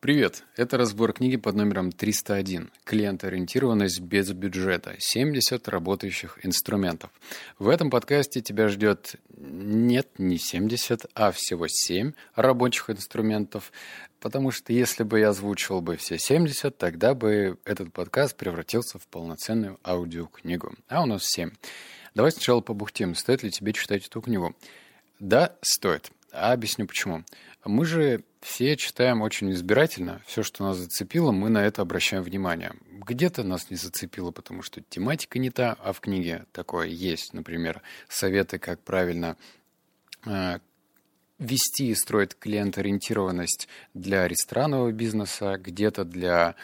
[0.00, 0.44] Привет!
[0.54, 4.94] Это разбор книги под номером 301 «Клиент-ориентированность без бюджета.
[4.96, 7.10] 70 работающих инструментов».
[7.58, 13.72] В этом подкасте тебя ждет нет, не 70, а всего 7 рабочих инструментов,
[14.20, 19.08] потому что если бы я озвучивал бы все 70, тогда бы этот подкаст превратился в
[19.08, 20.76] полноценную аудиокнигу.
[20.86, 21.50] А у нас 7.
[22.14, 24.54] Давай сначала побухтим, стоит ли тебе читать эту книгу.
[25.18, 26.12] Да, стоит.
[26.30, 27.24] А объясню почему.
[27.64, 30.22] Мы же все читаем очень избирательно.
[30.26, 32.72] Все, что нас зацепило, мы на это обращаем внимание.
[32.90, 37.34] Где-то нас не зацепило, потому что тематика не та, а в книге такое есть.
[37.34, 39.36] Например, советы, как правильно
[40.24, 40.58] э,
[41.38, 46.54] вести и строить клиент-ориентированность для ресторанного бизнеса, где-то для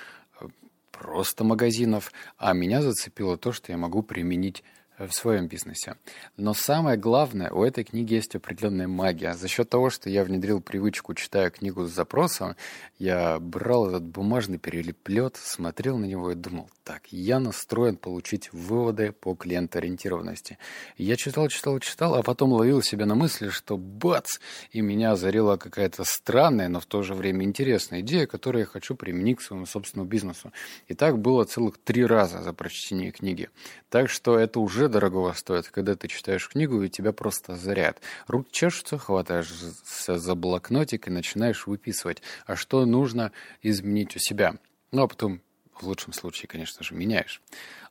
[0.41, 0.47] э,
[0.93, 2.12] просто магазинов.
[2.37, 4.62] А меня зацепило то, что я могу применить
[4.98, 5.97] в своем бизнесе.
[6.37, 9.34] Но самое главное, у этой книги есть определенная магия.
[9.34, 12.57] За счет того, что я внедрил привычку, читая книгу с запросом,
[12.98, 19.13] я брал этот бумажный перелеплет, смотрел на него и думал, так, я настроен получить выводы
[19.13, 20.59] по клиентоориентированности.
[20.99, 24.39] Я читал, читал, читал, а потом ловил себя на мысли, что бац,
[24.71, 28.95] и меня озарила какая-то странная, но в то же время интересная идея, которую я хочу
[28.95, 30.53] применить к своему собственному бизнесу.
[30.87, 33.49] И так было целых три раза за прочтение книги.
[33.89, 37.99] Так что это уже дорогого стоит, когда ты читаешь книгу, и тебя просто заряд.
[38.27, 44.57] Руки чешутся, хватаешься за блокнотик и начинаешь выписывать, а что нужно изменить у себя.
[44.93, 45.41] Ну, а потом,
[45.83, 47.42] в лучшем случае, конечно же, меняешь.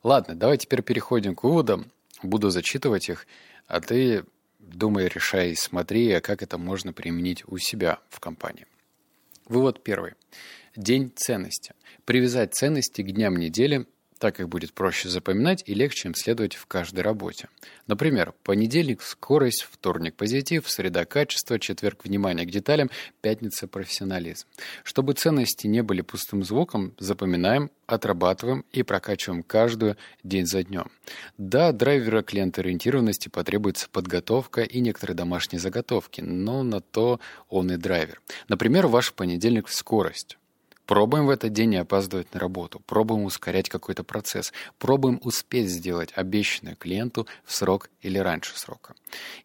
[0.02, 1.90] Ладно, давай теперь переходим к выводам.
[2.22, 3.26] Буду зачитывать их,
[3.66, 4.24] а ты
[4.58, 8.66] думай, решай, смотри, а как это можно применить у себя в компании.
[9.46, 10.14] Вывод первый.
[10.74, 11.74] День ценности.
[12.04, 13.86] Привязать ценности к дням недели
[14.24, 17.48] так их будет проще запоминать и легче им следовать в каждой работе.
[17.86, 24.46] Например, понедельник– скорость, вторник– позитив, среда– качество, четверг– внимание к деталям, пятница– профессионализм.
[24.82, 30.90] Чтобы ценности не были пустым звуком, запоминаем, отрабатываем и прокачиваем каждую день за днем.
[31.36, 38.22] Да, драйвера клиент-ориентированности потребуется подготовка и некоторые домашние заготовки, но на то он и драйвер.
[38.48, 40.38] Например, ваш понедельник– скорость.
[40.86, 46.12] Пробуем в этот день не опаздывать на работу, пробуем ускорять какой-то процесс, пробуем успеть сделать
[46.14, 48.94] обещанное клиенту в срок или раньше срока.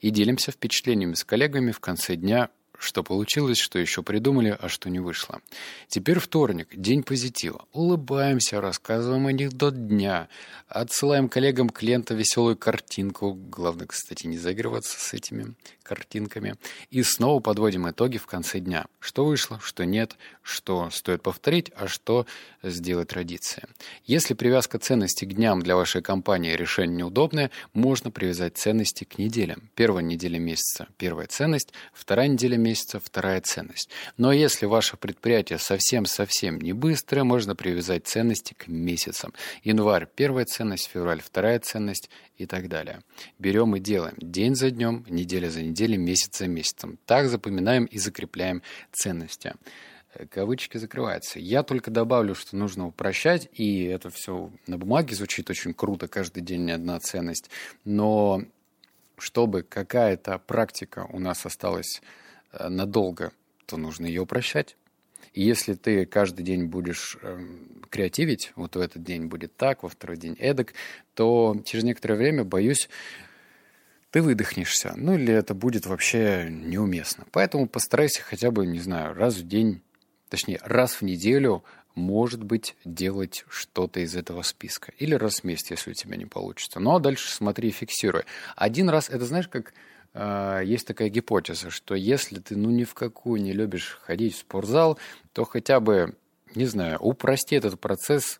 [0.02, 4.90] И делимся впечатлениями с коллегами в конце дня что получилось, что еще придумали, а что
[4.90, 5.42] не вышло.
[5.90, 7.66] Теперь вторник, день позитива.
[7.74, 10.30] Улыбаемся, рассказываем анекдот дня,
[10.68, 13.34] отсылаем коллегам клиента веселую картинку.
[13.34, 16.56] Главное, кстати, не заигрываться с этими картинками.
[16.90, 18.86] И снова подводим итоги в конце дня.
[19.00, 22.26] Что вышло, что нет, что стоит повторить, а что
[22.64, 23.68] сделать традицией.
[24.06, 29.70] Если привязка ценностей к дням для вашей компании решение неудобное, можно привязать ценности к неделям.
[29.76, 33.90] Первая неделя месяца– первая ценность, вторая неделя месяца месяца вторая ценность.
[34.18, 39.34] Но если ваше предприятие совсем-совсем не быстрое, можно привязать ценности к месяцам.
[39.64, 43.02] Январь– первая ценность, февраль– вторая ценность и так далее.
[43.40, 47.00] Берем и делаем день за днем, неделя за неделей, месяц за месяцем.
[47.06, 49.54] Так запоминаем и закрепляем ценности
[50.32, 51.40] кавычки закрываются.
[51.40, 56.42] Я только добавлю, что нужно упрощать, и это все на бумаге звучит очень круто, каждый
[56.42, 57.52] день не одна ценность,
[57.86, 58.42] но
[59.20, 63.32] чтобы какая-то практика у нас осталась Э, надолго,
[63.66, 64.76] то нужно ее упрощать.
[65.34, 67.40] И если ты каждый день будешь э,
[67.90, 70.74] креативить, вот в этот день будет так, во второй день эдак,
[71.14, 72.90] то через некоторое время, боюсь,
[74.12, 74.94] ты выдохнешься.
[74.98, 77.26] Ну или это будет вообще неуместно.
[77.32, 79.82] Поэтому постарайся хотя бы, не знаю, раз в день,
[80.30, 84.92] точнее, раз в неделю, может быть, делать что-то из этого списка.
[84.98, 86.80] Или раз в месяц, если у тебя не получится.
[86.80, 88.24] Ну а дальше смотри, фиксируй.
[88.56, 89.74] Один раз, это знаешь, как
[90.14, 94.98] есть такая гипотеза, что если ты ну ни в какую не любишь ходить в спортзал,
[95.34, 96.16] то хотя бы,
[96.56, 98.40] не знаю, упрости этот процесс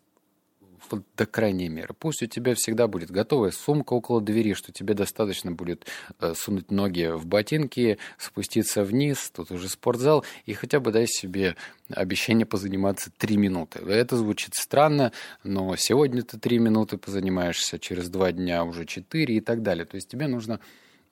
[1.16, 1.94] до крайней меры.
[1.98, 5.86] Пусть у тебя всегда будет готовая сумка около двери, что тебе достаточно будет
[6.18, 11.56] э, сунуть ноги в ботинки, спуститься вниз, тут уже спортзал, и хотя бы дай себе
[11.90, 13.80] обещание позаниматься три минуты.
[13.80, 15.12] Это звучит странно,
[15.44, 19.84] но сегодня ты три минуты позанимаешься, через два дня уже четыре и так далее.
[19.84, 20.60] То есть тебе нужно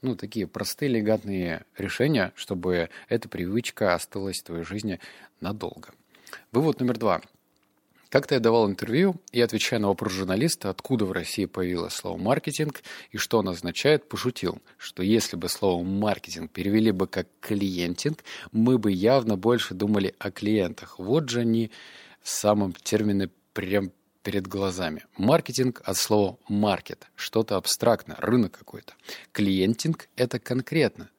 [0.02, 5.00] ну, такие простые легатные решения, чтобы эта привычка осталась в твоей жизни
[5.40, 5.90] надолго.
[6.52, 7.20] Вывод номер два.
[8.10, 12.82] Как-то я давал интервью и, отвечая на вопрос журналиста, откуда в России появилось слово «маркетинг»
[13.10, 18.78] и что оно означает, пошутил, что если бы слово «маркетинг» перевели бы как «клиентинг», мы
[18.78, 20.98] бы явно больше думали о клиентах.
[20.98, 21.70] Вот же они
[22.22, 23.92] в самом термине прям
[24.22, 25.04] перед глазами.
[25.16, 28.94] Маркетинг от слова «маркет»– что-то абстрактное, рынок какой-то.
[29.32, 31.10] Клиентинг– это конкретно,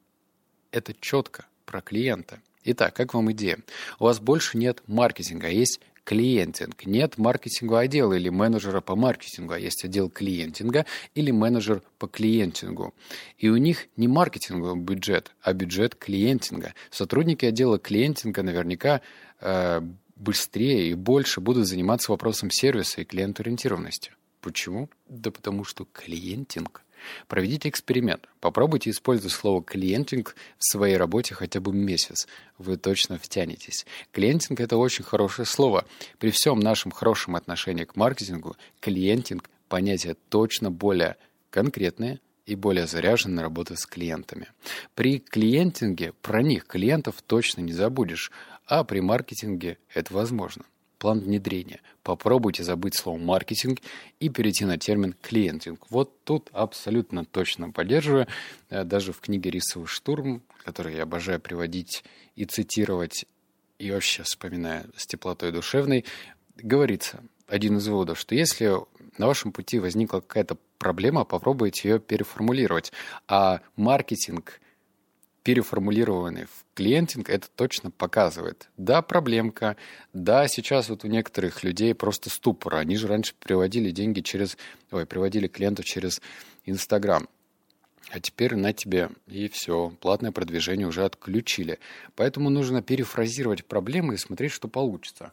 [0.71, 2.39] это четко про клиента.
[2.63, 3.59] Итак, как вам идея?
[3.99, 5.79] У вас больше нет маркетинга, а есть
[6.09, 6.87] клиентинг.
[6.87, 12.95] Нет маркетингового отдела или менеджера по маркетингу, а есть отдел клиентинга или менеджер по клиентингу.
[13.37, 16.73] И у них не маркетинговый бюджет, а бюджет клиентинга.
[16.89, 19.01] Сотрудники отдела клиентинга наверняка
[19.39, 19.81] э,
[20.19, 24.11] быстрее и больше будут заниматься вопросом сервиса и клиент-ориентированности.
[24.41, 24.89] Почему?
[25.07, 26.83] Да потому что клиентинг
[27.27, 28.27] Проведите эксперимент.
[28.39, 32.27] Попробуйте использовать слово «клиентинг» в своей работе хотя бы месяц.
[32.57, 33.85] Вы точно втянетесь.
[34.11, 35.85] Клиентинг– это очень хорошее слово.
[36.17, 41.15] При всем нашем хорошем отношении к маркетингу, клиентинг– понятие точно более
[41.51, 44.47] конкретное и более заряжен на работу с клиентами.
[44.95, 48.31] При клиентинге про них клиентов точно не забудешь,
[48.69, 50.63] а при маркетинге это возможно
[50.99, 51.81] план внедрения.
[52.03, 53.79] Попробуйте забыть слово «маркетинг»
[54.19, 55.87] и перейти на термин «клиентинг».
[55.89, 58.27] Вот тут абсолютно точно поддерживаю.
[58.69, 62.03] Э, даже в книге «Рисовый штурм», который я обожаю приводить
[62.35, 63.25] и цитировать,
[63.79, 66.05] и вообще вспоминаю с теплотой душевной,
[66.57, 68.75] говорится, один из выводов, что если
[69.17, 72.91] на вашем пути возникла какая-то проблема, попробуйте ее переформулировать.
[73.27, 74.59] А маркетинг–
[75.43, 78.69] переформулированный в клиентинг, это точно показывает.
[78.77, 79.77] Да, проблемка,
[80.13, 82.75] да, сейчас вот у некоторых людей просто ступор.
[82.75, 84.57] Они же раньше приводили деньги через,
[84.91, 86.21] ой, приводили клиентов через
[86.65, 87.27] Инстаграм.
[88.11, 91.79] А теперь на тебе, и все, платное продвижение уже отключили.
[92.15, 95.31] Поэтому нужно перефразировать проблемы и смотреть, что получится.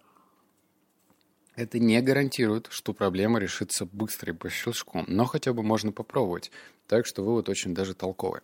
[1.54, 6.50] Это не гарантирует, что проблема решится быстро и по щелчку, но хотя бы можно попробовать.
[6.86, 8.42] Так что вывод очень даже толковый.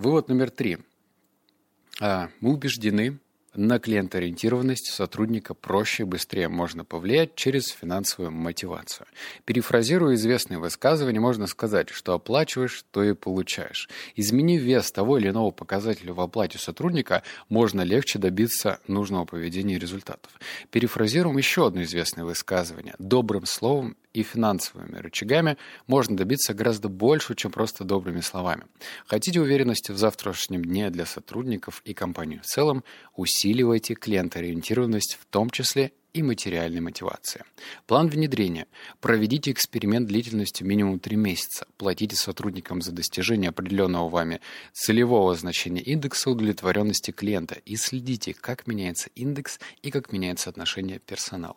[0.00, 0.78] Вывод номер три.
[2.00, 3.18] А, мы убеждены,
[3.54, 9.06] на клиентоориентированность сотрудника проще и быстрее можно повлиять через финансовую мотивацию.
[9.44, 13.88] Перефразируя известные высказывания, можно сказать, что оплачиваешь, то и получаешь.
[14.14, 19.78] Изменив вес того или иного показателя в оплате сотрудника, можно легче добиться нужного поведения и
[19.78, 20.32] результатов.
[20.70, 22.94] Перефразируем еще одно известное высказывание.
[22.98, 25.56] Добрым словом и финансовыми рычагами
[25.86, 28.64] можно добиться гораздо больше, чем просто добрыми словами.
[29.06, 32.82] Хотите уверенности в завтрашнем дне для сотрудников и компании в целом,
[33.40, 37.44] усиливайте клиентоориентированность в том числе и материальной мотивации.
[37.86, 38.66] План внедрения.
[39.00, 41.66] Проведите эксперимент длительностью минимум 3 месяца.
[41.78, 44.40] Платите сотрудникам за достижение определенного вами
[44.72, 51.56] целевого значения индекса удовлетворенности клиента и следите, как меняется индекс и как меняется отношение персонала.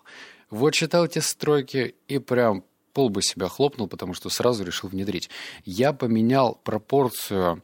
[0.50, 2.64] Вот читал эти строки и прям
[2.94, 5.30] пол бы себя хлопнул, потому что сразу решил внедрить.
[5.66, 7.64] Я поменял пропорцию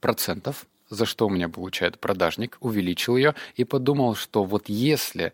[0.00, 5.32] процентов, за что у меня получает продажник, увеличил ее и подумал, что вот если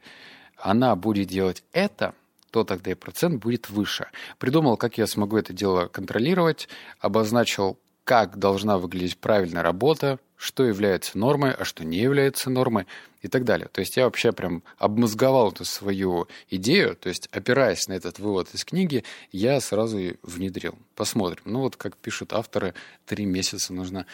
[0.56, 2.14] она будет делать это,
[2.50, 4.08] то тогда и процент будет выше.
[4.38, 6.68] Придумал, как я смогу это дело контролировать,
[7.00, 12.86] обозначил как должна выглядеть правильная работа, что является нормой, а что не является нормой
[13.20, 13.68] и так далее.
[13.72, 18.54] То есть я вообще прям обмозговал эту свою идею, то есть опираясь на этот вывод
[18.54, 19.02] из книги,
[19.32, 20.78] я сразу внедрил.
[20.94, 21.42] Посмотрим.
[21.46, 22.74] Ну вот, как пишут авторы,
[23.06, 24.06] три месяца нужно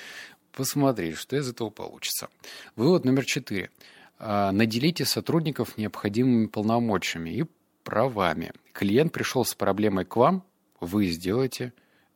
[0.52, 2.28] посмотреть, что из этого получится.
[2.76, 3.70] Вывод номер четыре.
[4.18, 7.44] А, наделите сотрудников необходимыми полномочиями и
[7.82, 8.52] правами.
[8.72, 10.44] Клиент пришел с проблемой к вам,
[10.80, 11.72] вы сделаете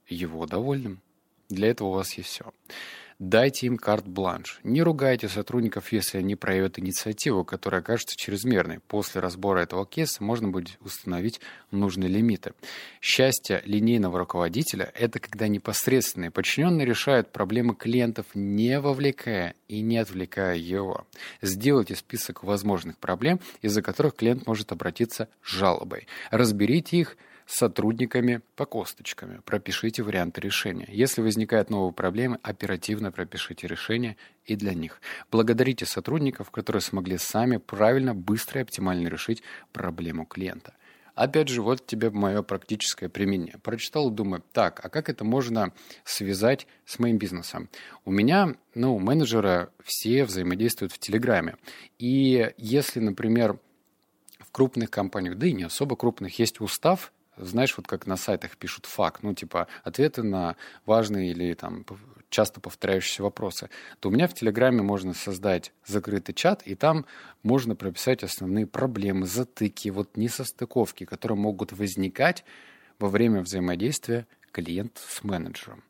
[0.08, 1.00] его довольным.
[1.48, 2.52] Для этого у вас есть все.
[3.18, 4.60] Дайте им карт-бланш.
[4.62, 8.80] Не ругайте сотрудников, если они проявят инициативу, которая окажется чрезмерной.
[8.80, 12.52] После разбора этого кейса можно будет установить нужные лимиты.
[13.00, 20.56] Счастье линейного руководителя– это когда непосредственные подчиненные решают проблемы клиентов, не вовлекая и не отвлекая
[20.56, 21.06] его.
[21.40, 26.06] Сделайте список возможных проблем, из-за которых клиент может обратиться с жалобой.
[26.30, 29.40] Разберите их– сотрудниками по косточками.
[29.44, 30.86] Пропишите варианты решения.
[30.88, 35.00] Если возникают новые проблемы, оперативно пропишите решения и для них.
[35.30, 40.74] Благодарите сотрудников, которые смогли сами правильно, быстро и оптимально решить проблему клиента.
[41.14, 43.56] Опять же, вот тебе мое практическое применение.
[43.62, 45.72] Прочитал, думаю, так, а как это можно
[46.04, 47.70] связать с моим бизнесом?
[48.04, 51.56] У меня, ну, менеджеры все взаимодействуют в Телеграме.
[51.98, 53.58] И если, например,
[54.40, 58.56] в крупных компаниях, да и не особо крупных, есть устав, знаешь, вот как на сайтах
[58.56, 61.84] пишут факт, ну, типа, ответы на важные или там
[62.30, 67.06] часто повторяющиеся вопросы, то у меня в Телеграме можно создать закрытый чат, и там
[67.42, 72.44] можно прописать основные проблемы, затыки, вот несостыковки, которые могут возникать
[72.98, 74.26] во время взаимодействия
[74.56, 75.82] клиент с менеджером.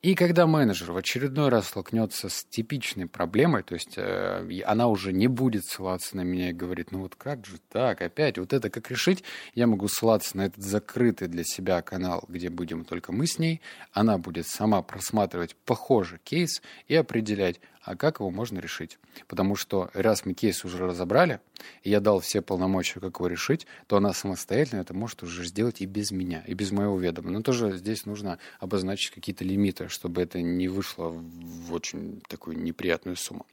[0.00, 5.12] И когда менеджер в очередной раз столкнется с типичной проблемой, то есть э, она уже
[5.12, 8.70] не будет ссылаться на меня и говорит, ну вот как же так, опять, вот это
[8.70, 9.24] как решить,
[9.54, 13.60] я могу ссылаться на этот закрытый для себя канал, где будем только мы с ней,
[13.92, 18.98] она будет сама просматривать похожий кейс и определять, а как его можно решить.
[19.26, 21.40] Потому что раз мы кейс уже разобрали,
[21.82, 25.80] и я дал все полномочия, как его решить, то она самостоятельно это может уже сделать
[25.80, 27.30] и без меня, и без моего ведома.
[27.30, 33.16] Но тоже здесь нужно обозначить какие-то лимиты, чтобы это не вышло в очень такую неприятную
[33.16, 33.46] сумму.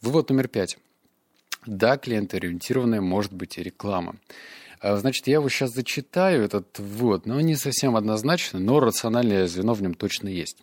[0.00, 0.78] Вывод номер пять.
[1.66, 4.16] Да, клиентоориентированная может быть и реклама.
[4.80, 9.74] А, значит, я его сейчас зачитаю, этот вывод, но не совсем однозначно, но рациональное звено
[9.74, 10.56] в нем точно есть.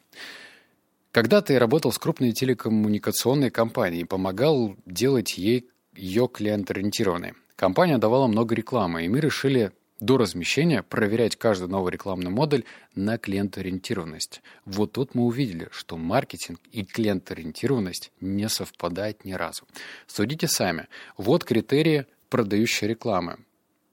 [1.17, 7.33] Когда-то я работал с крупной телекоммуникационной компанией помогал делать ей ее клиент-ориентированной.
[7.55, 13.17] Компания давала много рекламы, и мы решили до размещения проверять каждый новый рекламный модуль на
[13.17, 14.43] клиент-ориентированность.
[14.65, 19.63] Вот тут мы увидели, что маркетинг и клиент-ориентированность не совпадают ни разу.
[20.05, 20.85] Судите сами.
[21.17, 23.39] Вот критерии продающей рекламы.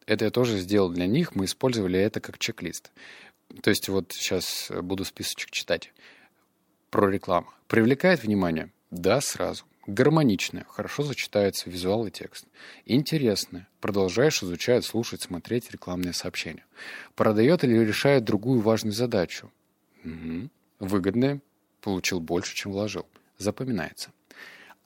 [0.04, 2.90] Это я тоже сделал для них, мы использовали это как чек-лист.
[3.62, 5.90] То есть вот сейчас буду списочек читать
[6.94, 7.48] про рекламу.
[7.66, 8.70] Привлекает внимание?
[8.92, 9.64] Да, сразу.
[9.88, 12.46] Гармоничная, хорошо сочетается визуал и текст.
[12.86, 16.64] Интересная, продолжаешь изучать, слушать, смотреть рекламные сообщения.
[17.16, 19.50] Продает или решает другую важную задачу?
[20.04, 20.50] Угу.
[20.78, 21.40] Выгодная,
[21.80, 23.06] получил больше, чем вложил.
[23.38, 24.12] Запоминается.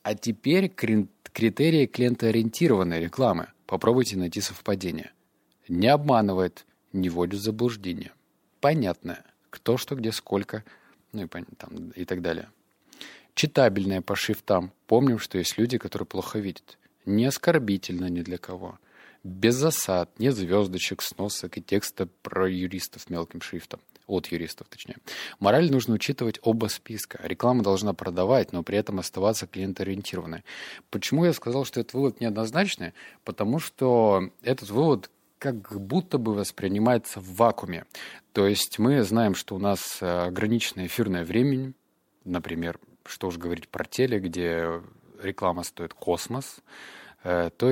[0.03, 3.49] А теперь критерии клиентоориентированной рекламы.
[3.67, 5.13] Попробуйте найти совпадение.
[5.69, 8.13] Не обманывает, не вводит в заблуждение.
[8.61, 9.27] Понятное.
[9.51, 10.65] Кто, что, где, сколько,
[11.13, 12.51] ну и, там, и так далее.
[13.35, 14.73] Читабельная по шрифтам.
[14.87, 16.79] Помним, что есть люди, которые плохо видят.
[17.07, 18.79] Не оскорбительно ни для кого.
[19.25, 23.81] Без засад, нет звездочек, сносок и текста про юристов мелким шрифтом.
[24.07, 24.97] От юристов, точнее.
[25.39, 27.21] Мораль нужно учитывать оба списка.
[27.23, 30.45] Реклама должна продавать, но при этом оставаться клиентоориентированной.
[30.91, 32.95] Почему я сказал, что этот вывод неоднозначный?
[33.25, 37.85] Потому что этот вывод как будто бы воспринимается в вакууме.
[38.33, 41.73] То есть мы знаем, что у нас ограниченное эфирное время,
[42.25, 44.81] например, что уж говорить про теле, где
[45.23, 46.61] реклама стоит космос,
[47.25, 47.71] э, то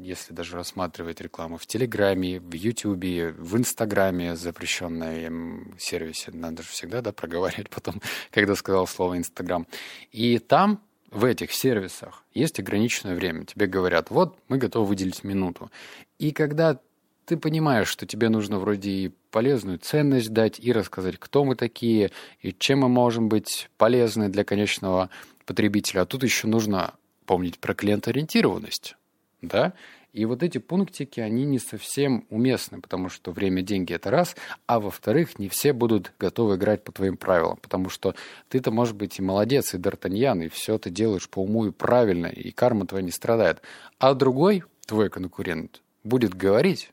[0.00, 7.02] если даже рассматривать рекламу в Телеграме, в Ютубе, в Инстаграме, запрещенном сервисе, надо же всегда
[7.02, 8.00] да, проговаривать потом,
[8.30, 9.66] когда сказал слово Инстаграм.
[10.12, 10.80] И там,
[11.16, 13.46] в этих сервисах, есть ограниченное время.
[13.46, 15.70] Тебе говорят, вот, мы готовы выделить минуту.
[16.18, 16.78] И когда
[17.24, 22.12] ты понимаешь, что тебе нужно вроде и полезную ценность дать, и рассказать, кто мы такие,
[22.40, 25.08] и чем мы можем быть полезны для конечного
[25.46, 26.02] потребителя.
[26.02, 26.94] А тут еще нужно
[27.24, 28.96] помнить про клиентоориентированность.
[29.40, 29.72] Да?
[30.16, 34.80] И вот эти пунктики, они не совсем уместны, потому что время, деньги– это раз, а
[34.80, 38.14] во-вторых, не все будут готовы играть по твоим правилам, потому что
[38.48, 42.28] ты-то, может быть, и молодец, и Д'Артаньян, и все ты делаешь по уму и правильно,
[42.28, 43.60] и карма твоя не страдает.
[43.98, 46.92] А другой, твой конкурент, будет говорить,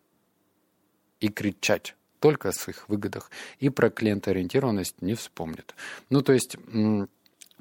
[1.22, 5.75] и кричать только о своих выгодах и про клиентоориентированность не вспомнит.
[6.10, 6.58] Ну, то есть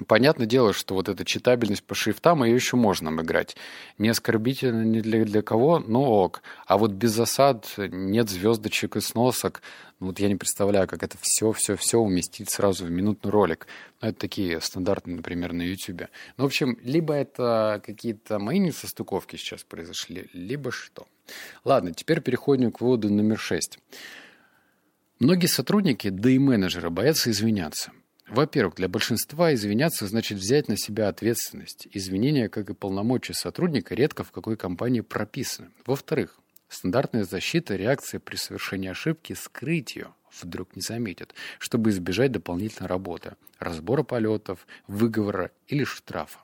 [0.06, 3.56] Понятное дело, что вот эта читабельность по шрифтам, ее еще можно обыграть.
[3.98, 6.42] Не оскорбительно ни для, для кого, но ок.
[6.66, 9.60] А вот без засад, нет звездочек и сносок.
[10.00, 13.66] Ну, вот я не представляю, как это все-все-все уместить сразу в минутный ролик.
[14.00, 16.08] Ну, это такие стандартные, например, на YouTube.
[16.36, 21.06] Ну, в общем, либо это какие-то мои несостыковки сейчас произошли, либо что.
[21.64, 23.78] Ладно, теперь переходим к выводу номер шесть.
[25.20, 27.92] Многие сотрудники, да и менеджеры боятся извиняться.
[28.32, 31.86] Во-первых, для большинства извиняться значит взять на себя ответственность.
[31.92, 35.68] Извинения, как и полномочия сотрудника, редко в какой компании прописаны.
[35.84, 42.88] Во-вторых, стандартная защита реакция при совершении ошибки– скрыть ее, вдруг не заметят, чтобы избежать дополнительной
[42.88, 46.38] работы, разбора полетов, выговора или штрафа.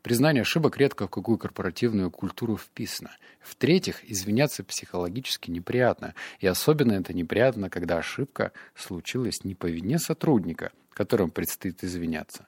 [0.00, 3.10] Признание ошибок редко в какую корпоративную культуру вписано.
[3.40, 6.14] В-третьих, извиняться психологически неприятно.
[6.38, 12.46] И особенно это неприятно, когда ошибка случилась не по вине сотрудника, которым предстоит извиняться.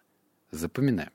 [0.51, 1.11] Запоминаем.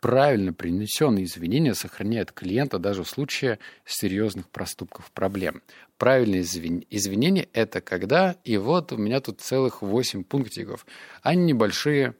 [0.00, 5.62] Правильно принесенные извинения сохраняют клиента даже в случае серьезных проступков проблем.
[5.98, 10.86] Правильные извинения– это когда, и вот у меня тут целых 8 пунктиков.
[11.22, 12.14] Они небольшие,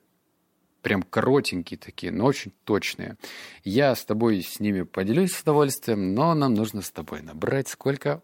[0.83, 3.17] прям коротенькие такие, но очень точные.
[3.65, 8.23] Я с тобой с ними поделюсь с удовольствием, но нам нужно с тобой набрать сколько?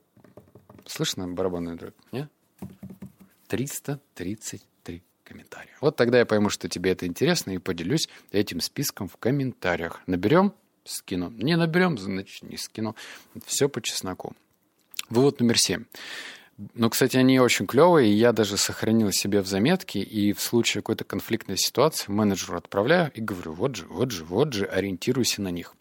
[0.85, 1.95] Слышно барабанную дробь?
[2.13, 2.31] Нет?
[3.49, 4.61] 333
[5.27, 5.77] комментария.
[5.81, 10.01] Вот тогда я пойму, что тебе это интересно, и поделюсь этим списком в комментариях.
[10.07, 10.53] Наберем?
[10.85, 11.31] Скину.
[11.31, 12.95] Не наберем, значит, не скину.
[13.45, 14.35] Все по чесноку.
[15.11, 15.85] Вывод номер семь.
[16.75, 20.81] Ну, кстати, они очень клевые, и я даже сохранил себе в заметке, и в случае
[20.81, 25.51] какой-то конфликтной ситуации менеджеру отправляю и говорю, вот же, вот же, вот же, ориентируйся на
[25.51, 25.75] них.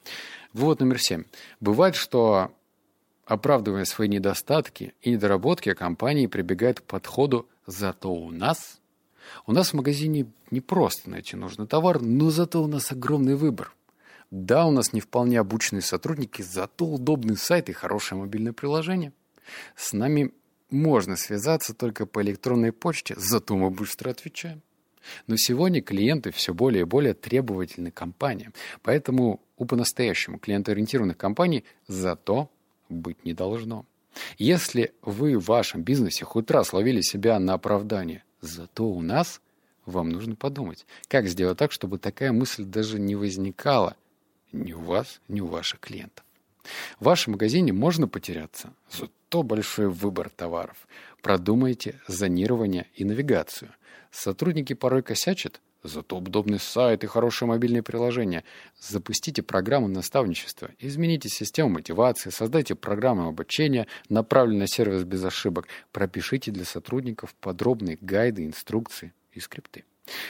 [0.52, 1.24] Вывод номер семь.
[1.62, 2.52] Бывает, что,
[3.25, 8.82] оправдывая свои недостатки и недоработки, компании прибегают к подходу «зато у нас»,
[9.46, 13.74] У нас в магазине не просто найти нужный товар, но зато у нас огромный выбор.
[14.32, 19.13] Да, у нас не вполне обученные сотрудники, зато удобный сайт и хорошее мобильное приложение.
[19.75, 20.34] С нами
[20.70, 24.62] можно связаться только по электронной почте, зато мы быстро отвечаем.
[25.27, 32.50] Но сегодня клиенты все более и более требовательны компаниям, поэтому у по-настоящему клиентоориентированных компаний зато
[32.89, 33.86] быть не должно.
[34.38, 39.42] Если вы в вашем бизнесе хоть раз ловили себя на оправдание «зато у нас»,
[39.86, 43.96] вам нужно подумать, как сделать так, чтобы такая мысль даже не возникала
[44.52, 46.25] ни у вас, ни у ваших клиентов.
[47.00, 50.88] В вашем магазине можно потеряться, зато большой выбор товаров.
[51.22, 53.72] Продумайте зонирование и навигацию.
[54.12, 58.44] Сотрудники порой косячат, зато удобный сайт и хорошее мобильное приложение.
[58.80, 66.51] Запустите программу наставничества, измените систему мотивации, создайте программу обучения, направленную на сервис без ошибок, пропишите
[66.51, 69.84] для сотрудников подробные гайды, инструкции и скрипты.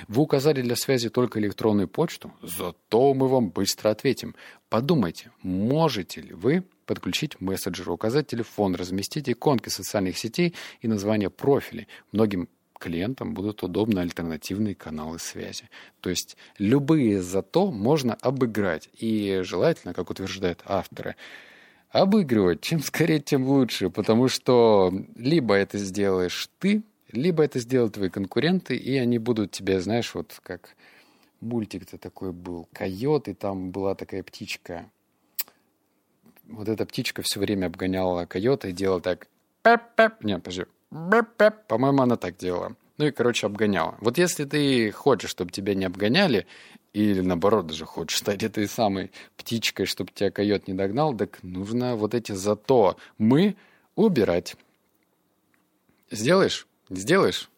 [0.07, 4.35] Вы указали для связи только электронную почту, зато мы вам быстро ответим.
[4.69, 11.87] Подумайте, можете ли вы подключить мессенджер, указать телефон, разместить иконки социальных сетей и название профилей.
[12.11, 12.47] Многим
[12.79, 15.69] клиентам будут удобны альтернативные каналы связи.
[16.01, 18.89] То есть любые зато можно обыграть.
[18.93, 21.15] И желательно, как утверждают авторы,
[21.89, 22.61] обыгрывать.
[22.61, 23.89] Чем скорее, тем лучше.
[23.89, 29.79] Потому что либо это сделаешь ты, либо это сделают твои конкуренты, и они будут тебя,
[29.79, 30.75] знаешь, вот как
[31.39, 34.89] мультик-то такой был, койот, и там была такая птичка.
[36.47, 39.27] Вот эта птичка все время обгоняла койота и делала так.
[39.63, 40.23] Пеп-пеп.
[40.23, 40.65] Не, подожди.
[40.89, 42.75] По-моему, она так делала.
[42.97, 43.97] Ну и, короче, обгоняла.
[43.99, 46.47] Вот если ты хочешь, чтобы тебя не обгоняли,
[46.93, 51.97] или наоборот даже хочешь стать этой самой птичкой, чтобы тебя койот не догнал, так нужно
[51.97, 53.57] вот эти зато мы
[53.95, 54.55] убирать.
[56.09, 56.67] Сделаешь?
[56.89, 57.49] Сделаешь?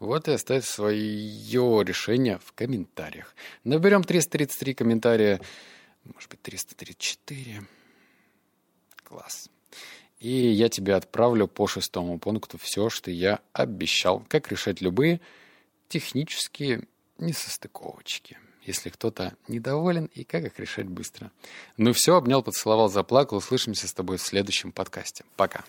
[0.00, 3.34] Вот и оставь свое решение в комментариях.
[3.64, 5.40] Наберем 333 комментария,
[6.04, 7.62] может быть, 334.
[9.04, 9.48] Класс.
[10.20, 14.24] И я тебе отправлю по шестому пункту все, что я обещал.
[14.28, 15.20] Как решать любые
[15.88, 16.84] технические
[17.18, 21.30] несостыковочки, если кто-то недоволен, и как их решать быстро.
[21.76, 23.38] Ну все, обнял, поцеловал, заплакал.
[23.38, 25.24] Услышимся с тобой в следующем подкасте.
[25.36, 25.64] Пока.